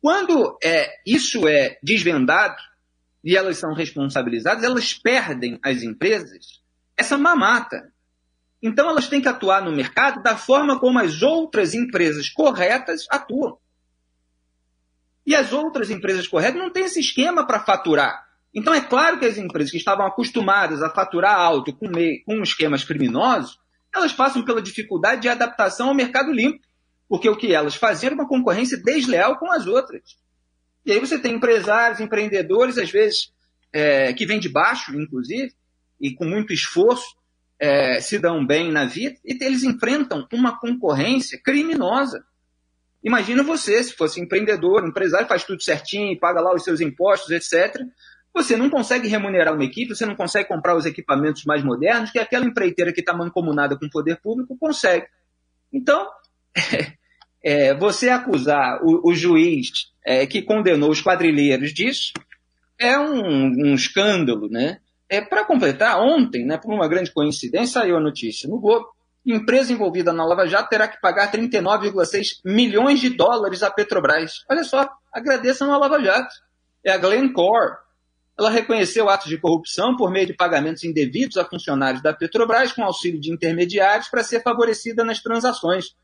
Quando 0.00 0.56
é, 0.62 0.88
isso 1.04 1.48
é 1.48 1.78
desvendado 1.82 2.56
e 3.24 3.36
elas 3.36 3.58
são 3.58 3.74
responsabilizadas, 3.74 4.62
elas 4.62 4.94
perdem 4.94 5.58
as 5.62 5.82
empresas 5.82 6.60
essa 7.00 7.16
mamata. 7.16 7.90
Então 8.62 8.88
elas 8.88 9.08
têm 9.08 9.22
que 9.22 9.28
atuar 9.28 9.62
no 9.62 9.72
mercado 9.72 10.22
da 10.22 10.36
forma 10.36 10.78
como 10.78 10.98
as 10.98 11.22
outras 11.22 11.74
empresas 11.74 12.28
corretas 12.28 13.06
atuam. 13.10 13.58
E 15.30 15.34
as 15.36 15.52
outras 15.52 15.90
empresas 15.90 16.26
corretas 16.26 16.60
não 16.60 16.72
têm 16.72 16.86
esse 16.86 16.98
esquema 16.98 17.46
para 17.46 17.60
faturar. 17.60 18.26
Então 18.52 18.74
é 18.74 18.80
claro 18.80 19.16
que 19.16 19.24
as 19.24 19.38
empresas 19.38 19.70
que 19.70 19.76
estavam 19.76 20.04
acostumadas 20.04 20.82
a 20.82 20.90
faturar 20.90 21.36
alto 21.36 21.72
com, 21.72 21.88
meio, 21.88 22.20
com 22.24 22.42
esquemas 22.42 22.82
criminosos, 22.82 23.56
elas 23.94 24.12
passam 24.12 24.44
pela 24.44 24.60
dificuldade 24.60 25.22
de 25.22 25.28
adaptação 25.28 25.86
ao 25.86 25.94
mercado 25.94 26.32
limpo. 26.32 26.58
Porque 27.08 27.28
o 27.28 27.36
que 27.36 27.54
elas 27.54 27.76
faziam 27.76 28.08
era 28.08 28.16
uma 28.16 28.26
concorrência 28.26 28.76
desleal 28.82 29.38
com 29.38 29.52
as 29.52 29.68
outras. 29.68 30.16
E 30.84 30.90
aí 30.90 30.98
você 30.98 31.16
tem 31.16 31.36
empresários, 31.36 32.00
empreendedores, 32.00 32.76
às 32.76 32.90
vezes, 32.90 33.32
é, 33.72 34.12
que 34.12 34.26
vêm 34.26 34.40
de 34.40 34.48
baixo, 34.48 35.00
inclusive, 35.00 35.52
e 36.00 36.12
com 36.12 36.24
muito 36.24 36.52
esforço, 36.52 37.14
é, 37.56 38.00
se 38.00 38.18
dão 38.18 38.44
bem 38.44 38.72
na 38.72 38.84
vida, 38.84 39.16
e 39.24 39.38
eles 39.44 39.62
enfrentam 39.62 40.26
uma 40.32 40.58
concorrência 40.58 41.40
criminosa. 41.40 42.24
Imagina 43.02 43.42
você, 43.42 43.82
se 43.82 43.94
fosse 43.94 44.20
empreendedor, 44.20 44.86
empresário, 44.86 45.26
faz 45.26 45.44
tudo 45.44 45.62
certinho, 45.62 46.18
paga 46.18 46.40
lá 46.40 46.54
os 46.54 46.62
seus 46.62 46.80
impostos, 46.80 47.30
etc. 47.30 47.80
Você 48.34 48.56
não 48.56 48.68
consegue 48.68 49.08
remunerar 49.08 49.54
uma 49.54 49.64
equipe, 49.64 49.94
você 49.94 50.04
não 50.04 50.14
consegue 50.14 50.48
comprar 50.48 50.76
os 50.76 50.86
equipamentos 50.86 51.44
mais 51.44 51.64
modernos 51.64 52.10
que 52.10 52.18
aquela 52.18 52.44
empreiteira 52.44 52.92
que 52.92 53.00
está 53.00 53.12
mancomunada 53.12 53.76
com 53.76 53.86
o 53.86 53.90
poder 53.90 54.20
público 54.20 54.56
consegue. 54.58 55.06
Então, 55.72 56.08
é, 57.42 57.74
você 57.74 58.10
acusar 58.10 58.80
o, 58.84 59.10
o 59.10 59.14
juiz 59.14 59.90
é, 60.04 60.26
que 60.26 60.42
condenou 60.42 60.90
os 60.90 61.02
quadrilheiros 61.02 61.72
disso 61.72 62.12
é 62.78 62.98
um, 62.98 63.46
um 63.46 63.74
escândalo, 63.74 64.48
né? 64.48 64.78
É, 65.08 65.20
Para 65.20 65.44
completar, 65.44 66.00
ontem, 66.00 66.44
né, 66.46 66.56
por 66.56 66.72
uma 66.72 66.86
grande 66.86 67.10
coincidência, 67.10 67.80
saiu 67.80 67.96
a 67.96 68.00
notícia 68.00 68.48
no 68.48 68.60
Globo, 68.60 68.86
empresa 69.26 69.72
envolvida 69.72 70.12
na 70.12 70.24
Lava 70.24 70.46
Jato 70.46 70.70
terá 70.70 70.88
que 70.88 71.00
pagar 71.00 71.30
39,6 71.30 72.40
milhões 72.44 73.00
de 73.00 73.10
dólares 73.10 73.62
à 73.62 73.70
Petrobras. 73.70 74.44
Olha 74.48 74.64
só, 74.64 74.88
agradeçam 75.12 75.72
a 75.72 75.78
Lava 75.78 76.02
Jato. 76.02 76.34
É 76.84 76.92
a 76.92 76.96
Glencore. 76.96 77.76
Ela 78.38 78.48
reconheceu 78.48 79.10
atos 79.10 79.28
de 79.28 79.36
corrupção 79.36 79.94
por 79.96 80.10
meio 80.10 80.26
de 80.26 80.32
pagamentos 80.32 80.82
indevidos 80.82 81.36
a 81.36 81.44
funcionários 81.44 82.02
da 82.02 82.14
Petrobras 82.14 82.72
com 82.72 82.82
auxílio 82.82 83.20
de 83.20 83.30
intermediários 83.30 84.08
para 84.08 84.22
ser 84.22 84.42
favorecida 84.42 85.04
nas 85.04 85.20
transações. 85.20 85.94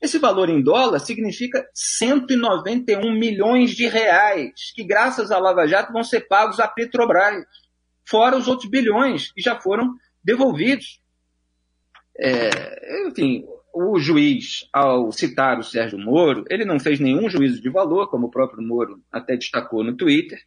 Esse 0.00 0.18
valor 0.18 0.48
em 0.48 0.62
dólar 0.62 1.00
significa 1.00 1.64
191 1.74 3.12
milhões 3.18 3.72
de 3.72 3.88
reais, 3.88 4.72
que 4.74 4.84
graças 4.84 5.30
à 5.30 5.38
Lava 5.38 5.66
Jato 5.66 5.92
vão 5.92 6.04
ser 6.04 6.22
pagos 6.22 6.60
à 6.60 6.68
Petrobras, 6.68 7.44
fora 8.04 8.36
os 8.36 8.46
outros 8.46 8.70
bilhões 8.70 9.32
que 9.32 9.40
já 9.40 9.60
foram 9.60 9.92
devolvidos. 10.22 11.01
É, 12.18 13.08
enfim, 13.08 13.44
o 13.74 13.98
juiz, 13.98 14.68
ao 14.72 15.10
citar 15.12 15.58
o 15.58 15.62
Sérgio 15.62 15.98
Moro, 15.98 16.44
ele 16.50 16.64
não 16.64 16.78
fez 16.78 17.00
nenhum 17.00 17.28
juízo 17.28 17.60
de 17.60 17.70
valor, 17.70 18.08
como 18.08 18.26
o 18.26 18.30
próprio 18.30 18.62
Moro 18.62 19.00
até 19.10 19.36
destacou 19.36 19.82
no 19.82 19.96
Twitter, 19.96 20.38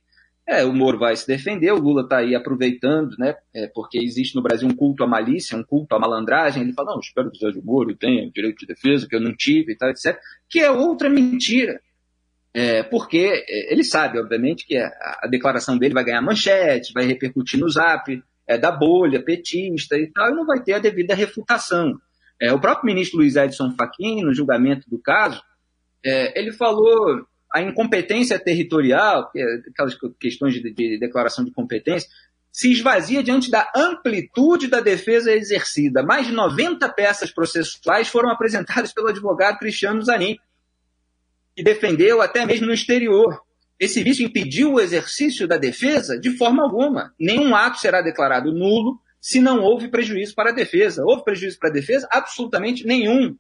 é, 0.48 0.64
o 0.64 0.72
Moro 0.72 1.00
vai 1.00 1.16
se 1.16 1.26
defender, 1.26 1.72
o 1.72 1.80
Lula 1.80 2.04
está 2.04 2.18
aí 2.18 2.36
aproveitando, 2.36 3.16
né? 3.18 3.36
É, 3.52 3.68
porque 3.74 3.98
existe 3.98 4.36
no 4.36 4.44
Brasil 4.44 4.68
um 4.68 4.76
culto 4.76 5.04
à 5.04 5.08
malícia, 5.08 5.58
um 5.58 5.64
culto 5.64 5.96
à 5.96 6.00
malandragem. 6.00 6.62
Ele 6.62 6.74
fala, 6.74 6.92
não, 6.92 7.00
espero 7.00 7.32
que 7.32 7.38
o 7.38 7.40
Sérgio 7.40 7.64
Moro 7.66 7.96
tenha 7.96 8.30
direito 8.30 8.60
de 8.60 8.68
defesa, 8.68 9.08
que 9.10 9.16
eu 9.16 9.20
não 9.20 9.36
tive 9.36 9.74
e 9.74 9.76
tal, 9.76 9.90
etc. 9.90 10.16
Que 10.48 10.60
é 10.60 10.70
outra 10.70 11.10
mentira. 11.10 11.82
É, 12.54 12.84
porque 12.84 13.44
é, 13.48 13.74
ele 13.74 13.84
sabe, 13.84 14.20
obviamente, 14.20 14.68
que 14.68 14.78
a, 14.78 14.88
a, 15.24 15.28
declaração 15.28 15.80
dele 15.80 15.96
vai 15.96 16.06
ganhar 16.06 16.22
manchete, 16.22 16.94
vai 16.94 17.06
repercutir 17.06 17.60
no 17.60 17.68
zap, 17.68 18.24
é, 18.48 18.58
da 18.58 18.72
bolha 18.72 19.24
petista 19.24 19.98
e 19.98 20.12
tal, 20.12 20.30
e 20.30 20.36
não 20.36 20.46
vai 20.46 20.62
ter 20.62 20.74
a 20.74 20.80
devida 20.80 21.16
refutação. 21.16 22.00
É, 22.40 22.52
o 22.54 22.60
próprio 22.60 22.86
ministro 22.86 23.20
Luiz 23.20 23.36
Edson 23.36 23.74
Fachin, 23.76 24.24
no 24.24 24.34
julgamento 24.34 24.90
do 24.90 25.00
caso, 25.00 25.42
é, 26.04 26.40
ele 26.40 26.52
falou 26.52 27.26
a 27.54 27.62
incompetência 27.62 28.38
territorial, 28.38 29.32
é 29.36 29.44
aquelas 29.70 29.98
questões 30.20 30.54
de, 30.54 30.74
de 30.74 31.00
declaração 31.00 31.44
de 31.46 31.52
competência, 31.52 32.10
se 32.52 32.72
esvazia 32.72 33.22
diante 33.24 33.50
da 33.52 33.70
amplitude 33.76 34.68
da 34.68 34.80
defesa 34.80 35.32
exercida. 35.32 36.04
Mais 36.04 36.28
de 36.28 36.34
90 36.34 36.88
peças 36.90 37.32
processuais 37.32 38.08
foram 38.08 38.30
apresentadas 38.30 38.94
pelo 38.94 39.08
advogado 39.08 39.60
Cristiano 39.60 40.02
Zanin, 40.02 40.38
que 41.56 41.64
defendeu 41.64 42.22
até 42.22 42.46
mesmo 42.46 42.68
no 42.68 42.74
exterior. 42.74 43.42
Esse 43.80 44.04
vício 44.04 44.26
impediu 44.26 44.74
o 44.74 44.80
exercício 44.80 45.48
da 45.48 45.58
defesa 45.58 46.18
de 46.20 46.38
forma 46.38 46.64
alguma. 46.64 47.14
Nenhum 47.20 47.56
ato 47.56 47.80
será 47.80 48.02
declarado 48.02 48.54
nulo 48.54 49.00
se 49.20 49.40
não 49.40 49.62
houve 49.62 49.88
prejuízo 49.88 50.34
para 50.34 50.52
a 50.52 50.54
defesa. 50.54 51.04
Houve 51.04 51.24
prejuízo 51.24 51.60
para 51.60 51.70
a 51.70 51.74
defesa? 51.74 52.08
Absolutamente 52.12 52.86
nenhum. 52.86 53.36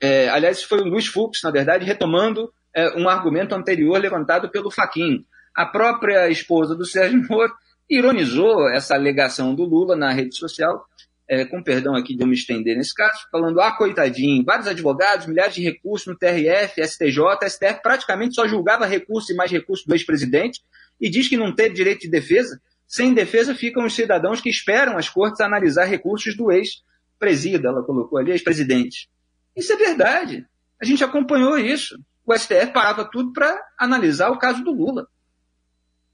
É, 0.00 0.28
aliás, 0.28 0.62
foi 0.62 0.80
o 0.80 0.84
Luiz 0.84 1.06
Fux, 1.06 1.40
na 1.42 1.50
verdade, 1.50 1.84
retomando 1.84 2.52
é, 2.74 2.96
um 2.98 3.08
argumento 3.08 3.54
anterior 3.54 3.98
levantado 3.98 4.50
pelo 4.50 4.70
Faquin. 4.70 5.24
A 5.54 5.64
própria 5.64 6.28
esposa 6.28 6.74
do 6.76 6.84
Sérgio 6.84 7.26
Moro 7.28 7.52
ironizou 7.88 8.68
essa 8.68 8.94
alegação 8.94 9.54
do 9.54 9.64
Lula 9.64 9.96
na 9.96 10.12
rede 10.12 10.36
social, 10.36 10.84
é, 11.28 11.44
com 11.44 11.62
perdão 11.62 11.94
aqui 11.94 12.14
de 12.14 12.22
eu 12.22 12.26
me 12.26 12.34
estender 12.34 12.76
nesse 12.76 12.94
caso, 12.94 13.26
falando, 13.30 13.60
ah, 13.60 13.72
coitadinho, 13.76 14.44
vários 14.44 14.68
advogados, 14.68 15.26
milhares 15.26 15.54
de 15.54 15.62
recursos 15.62 16.06
no 16.06 16.16
TRF, 16.16 16.80
STJ, 16.80 17.48
STF 17.48 17.82
praticamente 17.82 18.34
só 18.34 18.46
julgava 18.46 18.86
recursos 18.86 19.30
e 19.30 19.34
mais 19.34 19.50
recursos 19.50 19.84
do 19.84 19.94
ex-presidente 19.94 20.62
e 21.00 21.10
diz 21.10 21.28
que 21.28 21.36
não 21.36 21.54
teve 21.54 21.74
direito 21.74 22.02
de 22.02 22.10
defesa. 22.10 22.60
Sem 22.86 23.12
defesa 23.12 23.54
ficam 23.54 23.84
os 23.84 23.94
cidadãos 23.94 24.40
que 24.40 24.48
esperam 24.48 24.96
as 24.96 25.08
cortes 25.08 25.40
analisar 25.40 25.84
recursos 25.84 26.36
do 26.36 26.52
ex-presida, 26.52 27.68
ela 27.68 27.82
colocou 27.82 28.18
ali, 28.18 28.30
ex-presidente. 28.30 29.08
Isso 29.56 29.72
é 29.72 29.76
verdade. 29.76 30.46
A 30.80 30.84
gente 30.84 31.02
acompanhou 31.02 31.58
isso. 31.58 31.98
O 32.24 32.36
STF 32.36 32.72
parava 32.72 33.04
tudo 33.04 33.32
para 33.32 33.60
analisar 33.78 34.30
o 34.30 34.38
caso 34.38 34.62
do 34.62 34.72
Lula. 34.72 35.08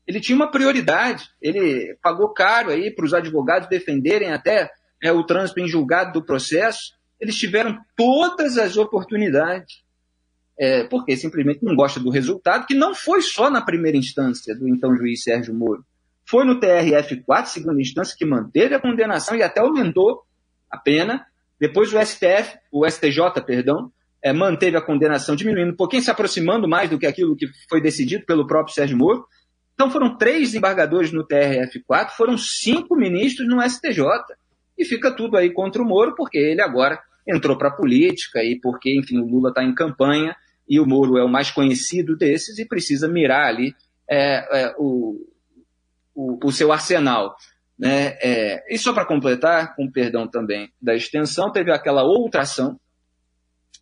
Ele 0.06 0.20
tinha 0.20 0.36
uma 0.36 0.50
prioridade. 0.50 1.28
Ele 1.40 1.96
pagou 2.02 2.32
caro 2.32 2.70
aí 2.70 2.90
para 2.90 3.04
os 3.04 3.12
advogados 3.12 3.68
defenderem 3.68 4.32
até 4.32 4.70
é, 5.02 5.12
o 5.12 5.24
trânsito 5.24 5.60
em 5.60 5.68
julgado 5.68 6.12
do 6.12 6.24
processo. 6.24 6.94
Eles 7.20 7.36
tiveram 7.36 7.78
todas 7.96 8.56
as 8.56 8.76
oportunidades. 8.76 9.82
É, 10.58 10.84
porque 10.84 11.16
simplesmente 11.16 11.64
não 11.64 11.74
gosta 11.74 11.98
do 11.98 12.10
resultado, 12.10 12.66
que 12.66 12.74
não 12.74 12.94
foi 12.94 13.22
só 13.22 13.50
na 13.50 13.62
primeira 13.62 13.96
instância 13.96 14.54
do 14.54 14.68
então 14.68 14.94
juiz 14.94 15.22
Sérgio 15.22 15.54
Moro. 15.54 15.84
Foi 16.24 16.44
no 16.44 16.60
TRF4, 16.60 17.46
segunda 17.46 17.80
instância, 17.80 18.14
que 18.16 18.24
manteve 18.24 18.74
a 18.74 18.80
condenação 18.80 19.34
e 19.34 19.42
até 19.42 19.60
aumentou 19.60 20.22
a 20.70 20.76
pena 20.76 21.26
depois 21.62 21.92
o 21.92 22.04
STF, 22.04 22.58
o 22.72 22.84
STJ, 22.84 23.40
perdão, 23.46 23.92
é, 24.20 24.32
manteve 24.32 24.76
a 24.76 24.82
condenação, 24.82 25.36
diminuindo 25.36 25.72
um 25.72 25.76
pouquinho, 25.76 26.02
se 26.02 26.10
aproximando 26.10 26.66
mais 26.66 26.90
do 26.90 26.98
que 26.98 27.06
aquilo 27.06 27.36
que 27.36 27.46
foi 27.68 27.80
decidido 27.80 28.26
pelo 28.26 28.48
próprio 28.48 28.74
Sérgio 28.74 28.96
Moro. 28.96 29.24
Então 29.72 29.88
foram 29.88 30.18
três 30.18 30.48
desembargadores 30.48 31.12
no 31.12 31.24
TRF4, 31.24 32.10
foram 32.16 32.36
cinco 32.36 32.96
ministros 32.96 33.48
no 33.48 33.62
STJ. 33.62 34.02
E 34.82 34.84
fica 34.84 35.12
tudo 35.12 35.36
aí 35.36 35.52
contra 35.52 35.80
o 35.80 35.86
Moro, 35.86 36.16
porque 36.16 36.36
ele 36.36 36.60
agora 36.60 37.00
entrou 37.26 37.56
para 37.56 37.68
a 37.68 37.72
política 37.72 38.42
e 38.42 38.58
porque, 38.60 38.98
enfim, 38.98 39.18
o 39.20 39.26
Lula 39.26 39.50
está 39.50 39.62
em 39.62 39.72
campanha 39.72 40.34
e 40.68 40.80
o 40.80 40.86
Moro 40.86 41.16
é 41.16 41.24
o 41.24 41.28
mais 41.28 41.52
conhecido 41.52 42.16
desses 42.16 42.58
e 42.58 42.66
precisa 42.66 43.08
mirar 43.08 43.46
ali 43.46 43.76
é, 44.10 44.60
é, 44.60 44.74
o, 44.76 45.24
o, 46.12 46.36
o 46.44 46.50
seu 46.50 46.72
arsenal. 46.72 47.36
Né? 47.78 48.16
É, 48.20 48.74
e 48.74 48.76
só 48.76 48.92
para 48.92 49.06
completar, 49.06 49.76
com 49.76 49.88
perdão 49.88 50.26
também 50.26 50.72
da 50.82 50.96
extensão, 50.96 51.52
teve 51.52 51.70
aquela 51.70 52.02
outra 52.02 52.42
ação 52.42 52.76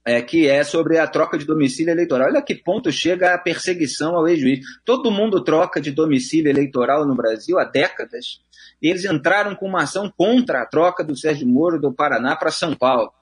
é, 0.05 0.23
que 0.23 0.49
é 0.49 0.65
sobre 0.65 0.99
a 0.99 1.07
troca 1.07 1.37
de 1.37 1.45
domicílio 1.45 1.93
eleitoral. 1.93 2.29
Olha 2.29 2.43
que 2.43 2.55
ponto 2.55 2.91
chega 2.91 3.35
a 3.35 3.39
perseguição 3.39 4.17
ao 4.17 4.27
ex-juiz. 4.27 4.61
Todo 4.85 5.11
mundo 5.11 5.45
troca 5.45 5.81
de 5.81 5.91
domicílio 5.91 6.51
eleitoral 6.51 7.07
no 7.07 7.15
Brasil 7.15 7.59
há 7.59 7.65
décadas. 7.65 8.41
E 8.81 8.89
eles 8.89 9.05
entraram 9.05 9.55
com 9.55 9.67
uma 9.67 9.83
ação 9.83 10.11
contra 10.17 10.63
a 10.63 10.67
troca 10.67 11.05
do 11.05 11.17
Sérgio 11.17 11.47
Moro 11.47 11.81
do 11.81 11.93
Paraná 11.93 12.35
para 12.35 12.51
São 12.51 12.75
Paulo. 12.75 13.13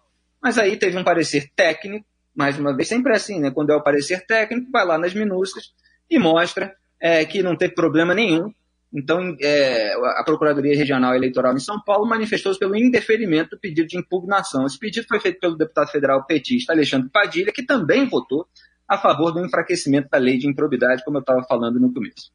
Mas 0.40 0.56
aí 0.56 0.76
teve 0.76 0.96
um 0.96 1.04
parecer 1.04 1.50
técnico, 1.54 2.06
mais 2.34 2.58
uma 2.58 2.74
vez, 2.74 2.88
sempre 2.88 3.12
assim, 3.12 3.40
né? 3.40 3.50
Quando 3.50 3.70
é 3.70 3.76
o 3.76 3.82
parecer 3.82 4.24
técnico, 4.24 4.70
vai 4.70 4.86
lá 4.86 4.96
nas 4.96 5.12
minúsculas 5.12 5.72
e 6.08 6.18
mostra 6.18 6.76
é, 7.00 7.24
que 7.24 7.42
não 7.42 7.56
teve 7.56 7.74
problema 7.74 8.14
nenhum 8.14 8.52
então, 8.92 9.36
é, 9.40 9.92
a 10.18 10.22
Procuradoria 10.24 10.76
Regional 10.76 11.14
Eleitoral 11.14 11.54
em 11.54 11.60
São 11.60 11.80
Paulo 11.80 12.08
manifestou-se 12.08 12.58
pelo 12.58 12.74
indeferimento 12.74 13.50
do 13.50 13.60
pedido 13.60 13.86
de 13.86 13.98
impugnação. 13.98 14.64
Esse 14.64 14.78
pedido 14.78 15.06
foi 15.06 15.20
feito 15.20 15.40
pelo 15.40 15.56
deputado 15.56 15.90
federal 15.90 16.24
petista 16.24 16.72
Alexandre 16.72 17.10
Padilha, 17.10 17.52
que 17.52 17.62
também 17.62 18.08
votou 18.08 18.46
a 18.88 18.96
favor 18.96 19.30
do 19.32 19.44
enfraquecimento 19.44 20.08
da 20.08 20.16
lei 20.16 20.38
de 20.38 20.48
improbidade, 20.48 21.04
como 21.04 21.18
eu 21.18 21.20
estava 21.20 21.42
falando 21.42 21.78
no 21.78 21.92
começo. 21.92 22.32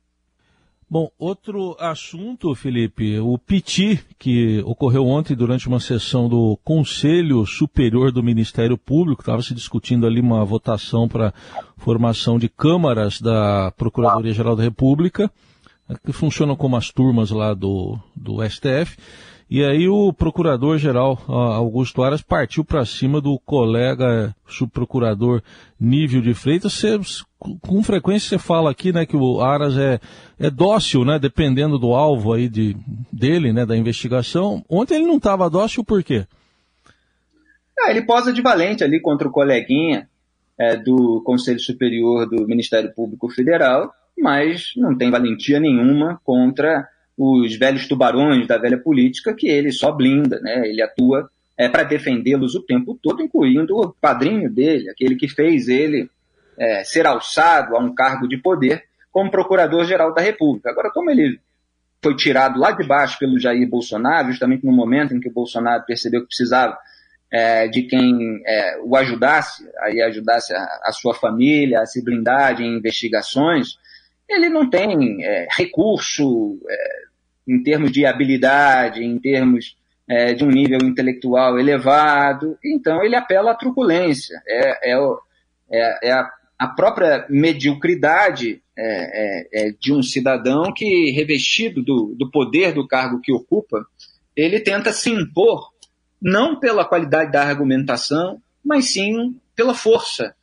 Bom, 0.88 1.10
outro 1.18 1.76
assunto, 1.80 2.54
Felipe, 2.54 3.18
o 3.18 3.36
PT, 3.40 4.00
que 4.20 4.62
ocorreu 4.64 5.08
ontem 5.08 5.36
durante 5.36 5.68
uma 5.68 5.80
sessão 5.80 6.30
do 6.30 6.56
Conselho 6.64 7.48
Superior 7.48 8.12
do 8.12 8.22
Ministério 8.22 8.78
Público, 8.78 9.24
estava 9.24 9.42
se 9.42 9.56
discutindo 9.56 10.06
ali 10.06 10.22
uma 10.22 10.46
votação 10.46 11.08
para 11.08 11.34
formação 11.78 12.38
de 12.38 12.48
câmaras 12.48 13.20
da 13.20 13.72
Procuradoria-Geral 13.76 14.56
da 14.56 14.62
República, 14.62 15.32
que 16.06 16.12
funcionam 16.12 16.56
como 16.56 16.76
as 16.76 16.90
turmas 16.90 17.32
lá 17.32 17.54
do, 17.54 17.98
do 18.16 18.38
STF. 18.48 18.98
E 19.50 19.64
aí 19.64 19.88
o 19.88 20.12
procurador-geral 20.12 21.22
Augusto 21.28 22.02
Aras 22.02 22.22
partiu 22.22 22.66
para 22.66 22.86
cima 22.86 23.22
do 23.22 23.38
colega 23.40 24.36
subprocurador 24.48 25.44
Nível 25.80 26.22
de 26.22 26.34
Freitas. 26.34 26.74
Você, 26.74 27.00
com 27.62 27.84
frequência 27.84 28.30
você 28.30 28.38
fala 28.40 28.72
aqui, 28.72 28.92
né, 28.92 29.06
que 29.06 29.16
o 29.16 29.42
Aras 29.42 29.78
é, 29.78 30.00
é 30.40 30.50
dócil, 30.50 31.06
né, 31.06 31.20
dependendo 31.20 31.78
do 31.78 31.94
alvo 31.94 32.34
aí 32.34 32.50
de, 32.50 32.76
dele, 33.12 33.54
né, 33.54 33.66
da 33.66 33.78
investigação. 33.78 34.66
Ontem 34.68 34.96
ele 34.96 35.06
não 35.06 35.18
estava 35.18 35.50
dócil 35.50 35.84
por 35.84 36.04
quê? 36.04 36.26
Ah, 37.80 37.92
ele 37.92 38.04
posa 38.04 38.34
de 38.34 38.42
valente 38.42 38.84
ali 38.84 39.00
contra 39.00 39.28
o 39.28 39.32
coleguinha 39.32 40.10
é, 40.58 40.76
do 40.78 41.22
Conselho 41.24 41.60
Superior 41.60 42.28
do 42.28 42.48
Ministério 42.48 42.94
Público 42.94 43.30
Federal, 43.30 43.94
mas 44.18 44.72
não 44.76 44.98
tem 44.98 45.12
valentia 45.12 45.60
nenhuma 45.60 46.20
contra 46.24 46.88
os 47.18 47.56
velhos 47.58 47.88
tubarões 47.88 48.48
da 48.48 48.58
velha 48.58 48.78
política 48.78 49.34
que 49.34 49.48
ele 49.48 49.72
só 49.72 49.92
blinda, 49.92 50.40
né? 50.40 50.68
Ele 50.68 50.82
atua 50.82 51.30
é, 51.58 51.70
para 51.70 51.84
defendê-los 51.84 52.56
o 52.56 52.64
tempo 52.64 52.98
todo, 53.02 53.22
incluindo 53.22 53.78
o 53.78 53.94
padrinho 53.94 54.50
dele, 54.50 54.90
aquele 54.90 55.16
que 55.16 55.28
fez 55.28 55.68
ele 55.68 56.10
é, 56.58 56.84
ser 56.84 57.06
alçado 57.06 57.76
a 57.76 57.80
um 57.80 57.94
cargo 57.94 58.28
de 58.28 58.38
poder 58.38 58.84
como 59.12 59.30
Procurador-Geral 59.30 60.14
da 60.14 60.22
República. 60.22 60.72
Agora, 60.72 60.90
como 60.92 61.12
ele 61.12 61.40
foi 62.02 62.16
tirado 62.16 62.60
lá 62.60 62.72
de 62.72 62.86
baixo 62.86 63.18
pelo 63.20 63.40
Jair 63.40 63.70
Bolsonaro, 63.70 64.30
justamente 64.30 64.66
no 64.66 64.74
momento 64.74 65.16
em 65.16 65.20
que 65.20 65.30
o 65.30 65.34
Bolsonaro 65.34 65.86
percebeu 65.86 66.22
que 66.22 66.28
precisava 66.28 66.78
é, 67.32 67.68
de 67.68 67.84
quem 67.84 68.42
é, 68.46 68.80
o 68.84 68.96
ajudasse, 68.96 69.68
aí 69.80 70.02
ajudasse 70.02 70.54
a, 70.54 70.64
a, 70.84 70.92
sua 70.92 71.16
família 71.16 71.80
a 71.80 71.86
se 71.86 72.04
blindar 72.04 72.56
de 72.56 72.64
investigações, 72.64 73.78
ele 74.30 74.50
não 74.50 74.70
tem 74.70 75.24
é, 75.24 75.48
recurso 75.52 76.60
é, 76.70 77.04
em 77.48 77.62
termos 77.62 77.92
de 77.92 78.06
habilidade, 78.06 79.04
em 79.04 79.20
termos 79.20 79.76
é, 80.10 80.34
de 80.34 80.44
um 80.44 80.50
nível 80.50 80.80
intelectual 80.84 81.60
elevado, 81.60 82.58
então 82.64 83.04
ele 83.04 83.16
apela 83.16 83.52
à 83.52 83.56
truculência. 83.56 84.42
É, 84.48 84.92
é, 84.92 84.98
é, 85.72 86.10
é 86.10 86.12
a, 86.12 86.30
a, 86.60 86.68
própria 86.68 87.26
mediocridade 87.30 88.62
é, 88.78 89.74
de 89.80 89.94
um 89.94 90.02
cidadão 90.02 90.74
que, 90.74 91.12
revestido 91.12 91.84
do, 91.84 92.16
do 92.18 92.30
poder 92.32 92.74
do 92.74 92.88
cargo 92.88 93.22
que 93.22 93.32
ocupa, 93.32 93.86
ele 94.36 94.60
tenta 94.60 94.92
se 94.92 95.10
impor 95.10 95.72
não 96.22 96.60
pela 96.60 96.86
qualidade 96.86 97.32
da 97.32 97.44
argumentação, 97.44 98.42
mas 98.64 98.94
sim 98.94 99.36
pela 99.56 99.74
força 99.74 100.34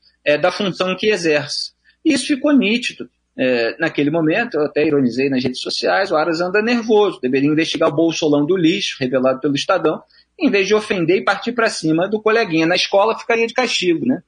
da 0.40 0.52
função 0.52 0.94
que 0.96 1.08
exerce. 1.08 1.72
Isso 2.04 2.26
ficou 2.26 2.52
nítido 2.52 3.08
é, 3.42 3.74
naquele 3.78 4.10
momento, 4.10 4.58
eu 4.58 4.66
até 4.66 4.86
ironizei 4.86 5.30
nas 5.30 5.42
redes 5.42 5.62
sociais, 5.62 6.10
o 6.10 6.16
Aras 6.16 6.42
anda 6.42 6.60
nervoso, 6.60 7.18
deveria 7.22 7.48
investigar 7.48 7.88
o 7.88 7.96
bolsolão 7.96 8.44
do 8.44 8.54
lixo, 8.54 8.98
revelado 9.00 9.40
pelo 9.40 9.54
Estadão, 9.54 10.02
em 10.38 10.50
vez 10.50 10.66
de 10.68 10.74
ofender 10.74 11.16
e 11.16 11.24
partir 11.24 11.52
para 11.52 11.70
cima 11.70 12.06
do 12.06 12.20
coleguinha. 12.20 12.66
Na 12.66 12.76
escola 12.76 13.18
ficaria 13.18 13.46
de 13.46 13.54
castigo, 13.54 14.04
né? 14.04 14.22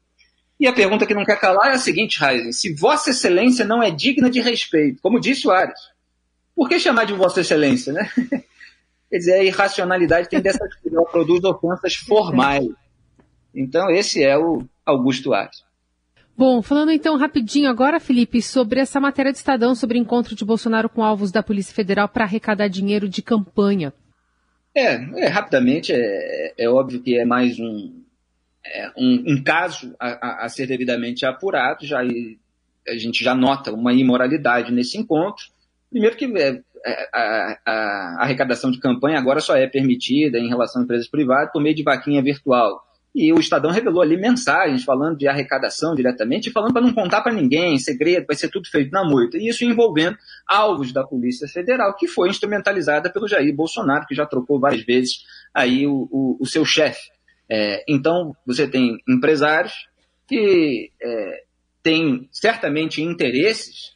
E 0.58 0.66
a 0.66 0.72
pergunta 0.72 1.04
que 1.04 1.12
não 1.12 1.26
quer 1.26 1.38
calar 1.38 1.72
é 1.72 1.74
a 1.74 1.78
seguinte, 1.78 2.24
Heisen, 2.24 2.52
se 2.52 2.74
Vossa 2.74 3.10
Excelência 3.10 3.66
não 3.66 3.82
é 3.82 3.90
digna 3.90 4.30
de 4.30 4.40
respeito, 4.40 5.02
como 5.02 5.20
disse 5.20 5.46
o 5.46 5.50
Aras, 5.50 5.78
por 6.56 6.66
que 6.66 6.80
chamar 6.80 7.04
de 7.04 7.12
Vossa 7.12 7.42
Excelência, 7.42 7.92
né? 7.92 8.10
Quer 9.10 9.18
dizer, 9.18 9.34
a 9.34 9.44
irracionalidade 9.44 10.30
tem 10.30 10.40
dessa 10.40 10.66
produz 11.12 11.44
ofensas 11.44 11.96
formais. 11.96 12.66
Então, 13.54 13.90
esse 13.90 14.24
é 14.24 14.38
o 14.38 14.64
Augusto 14.86 15.34
Aras. 15.34 15.62
Bom, 16.36 16.62
falando 16.62 16.90
então 16.90 17.16
rapidinho 17.16 17.68
agora, 17.68 18.00
Felipe, 18.00 18.40
sobre 18.40 18.80
essa 18.80 18.98
matéria 18.98 19.32
de 19.32 19.38
Estadão 19.38 19.74
sobre 19.74 19.98
encontro 19.98 20.34
de 20.34 20.44
Bolsonaro 20.44 20.88
com 20.88 21.02
alvos 21.02 21.30
da 21.30 21.42
Polícia 21.42 21.74
Federal 21.74 22.08
para 22.08 22.24
arrecadar 22.24 22.68
dinheiro 22.68 23.08
de 23.08 23.22
campanha. 23.22 23.92
É, 24.74 24.94
é 25.24 25.28
rapidamente, 25.28 25.92
é, 25.92 26.54
é, 26.56 26.68
óbvio 26.68 27.02
que 27.02 27.18
é 27.18 27.26
mais 27.26 27.58
um, 27.60 28.02
é, 28.64 28.90
um, 28.96 29.34
um, 29.34 29.42
caso 29.44 29.94
a, 30.00 30.44
a, 30.46 30.48
ser 30.48 30.66
devidamente 30.66 31.26
apurado, 31.26 31.84
já 31.84 32.00
a 32.00 32.96
gente 32.96 33.22
já 33.22 33.34
nota 33.34 33.70
uma 33.70 33.92
imoralidade 33.92 34.72
nesse 34.72 34.96
encontro. 34.98 35.44
Primeiro 35.90 36.16
que 36.16 36.24
é, 36.24 36.62
é, 36.84 37.08
a, 37.12 37.58
a, 37.66 38.22
arrecadação 38.22 38.70
de 38.70 38.80
campanha 38.80 39.18
agora 39.18 39.40
só 39.40 39.54
é 39.54 39.66
permitida 39.66 40.38
em 40.38 40.48
relação 40.48 40.80
a 40.80 40.84
empresas 40.84 41.08
privadas 41.08 41.52
por 41.52 41.62
meio 41.62 41.76
de 41.76 41.82
vaquinha 41.82 42.22
virtual. 42.22 42.82
E 43.14 43.30
o 43.30 43.38
Estadão 43.38 43.70
revelou 43.70 44.00
ali 44.00 44.16
mensagens 44.16 44.84
falando 44.84 45.18
de 45.18 45.28
arrecadação 45.28 45.94
diretamente, 45.94 46.50
falando 46.50 46.72
para 46.72 46.80
não 46.80 46.94
contar 46.94 47.20
para 47.20 47.32
ninguém, 47.32 47.78
segredo, 47.78 48.26
vai 48.26 48.34
ser 48.34 48.48
tudo 48.48 48.66
feito 48.68 48.90
na 48.90 49.04
moita. 49.04 49.36
E 49.36 49.48
isso 49.48 49.64
envolvendo 49.64 50.16
alvos 50.48 50.92
da 50.92 51.04
Polícia 51.04 51.46
Federal, 51.46 51.94
que 51.94 52.08
foi 52.08 52.30
instrumentalizada 52.30 53.12
pelo 53.12 53.28
Jair 53.28 53.54
Bolsonaro, 53.54 54.06
que 54.06 54.14
já 54.14 54.24
trocou 54.24 54.58
várias 54.58 54.82
vezes 54.82 55.24
aí 55.52 55.86
o, 55.86 56.08
o, 56.10 56.38
o 56.40 56.46
seu 56.46 56.64
chefe. 56.64 57.10
É, 57.50 57.84
então, 57.86 58.34
você 58.46 58.66
tem 58.66 58.96
empresários 59.06 59.74
que 60.26 60.90
é, 61.02 61.42
têm 61.82 62.28
certamente 62.32 63.02
interesses, 63.02 63.92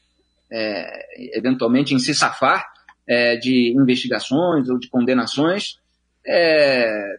é, 0.52 1.38
eventualmente, 1.38 1.94
em 1.94 1.98
se 1.98 2.14
safar 2.14 2.66
é, 3.08 3.36
de 3.36 3.72
investigações 3.80 4.68
ou 4.68 4.78
de 4.78 4.90
condenações, 4.90 5.78
é, 6.26 7.16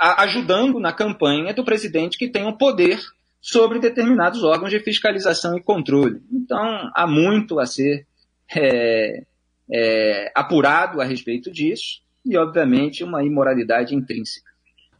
ajudando 0.00 0.80
na 0.80 0.92
campanha 0.92 1.52
do 1.52 1.64
presidente 1.64 2.18
que 2.18 2.28
tem 2.28 2.44
o 2.44 2.48
um 2.48 2.56
poder 2.56 2.98
sobre 3.40 3.78
determinados 3.78 4.42
órgãos 4.42 4.70
de 4.70 4.80
fiscalização 4.80 5.56
e 5.56 5.62
controle. 5.62 6.20
Então, 6.32 6.90
há 6.94 7.06
muito 7.06 7.58
a 7.58 7.66
ser 7.66 8.06
é, 8.54 9.22
é, 9.70 10.32
apurado 10.34 11.00
a 11.00 11.04
respeito 11.04 11.50
disso 11.50 12.00
e, 12.24 12.36
obviamente, 12.36 13.04
uma 13.04 13.24
imoralidade 13.24 13.94
intrínseca. 13.94 14.48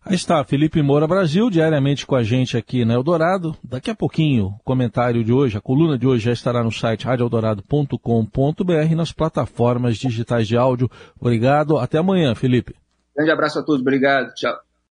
Aí 0.04 0.14
está, 0.14 0.42
Felipe 0.44 0.80
Moura 0.80 1.06
Brasil, 1.06 1.50
diariamente 1.50 2.06
com 2.06 2.14
a 2.14 2.22
gente 2.22 2.56
aqui 2.56 2.84
na 2.84 2.94
Eldorado. 2.94 3.54
Daqui 3.62 3.90
a 3.90 3.94
pouquinho, 3.94 4.46
o 4.46 4.64
comentário 4.64 5.22
de 5.22 5.32
hoje, 5.32 5.58
a 5.58 5.60
coluna 5.60 5.98
de 5.98 6.06
hoje 6.06 6.24
já 6.24 6.32
estará 6.32 6.62
no 6.62 6.72
site 6.72 7.04
radioeldorado.com.br 7.04 8.90
e 8.90 8.94
nas 8.94 9.12
plataformas 9.12 9.98
digitais 9.98 10.48
de 10.48 10.56
áudio. 10.56 10.90
Obrigado, 11.20 11.76
até 11.76 11.98
amanhã, 11.98 12.34
Felipe. 12.34 12.74
Grande 13.14 13.32
abraço 13.32 13.58
a 13.58 13.62
todos, 13.62 13.82
obrigado, 13.82 14.32
tchau. 14.34 14.67